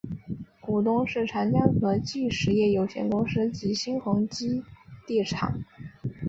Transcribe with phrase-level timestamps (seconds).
[0.59, 4.63] 股东是长江和记实业有限公司及新鸿基
[5.05, 5.61] 地产。